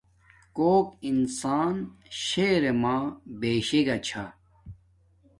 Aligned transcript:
کوک 0.57 0.85
انسان 1.09 1.75
شہرما 2.25 2.97
بیشا 3.39 3.79
گا 3.87 3.97
چھا 4.05 4.25